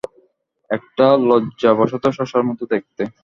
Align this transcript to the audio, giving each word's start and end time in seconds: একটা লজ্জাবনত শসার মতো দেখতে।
একটা 0.69 1.05
লজ্জাবনত 1.27 2.05
শসার 2.17 2.43
মতো 2.43 2.63
দেখতে। 2.73 3.03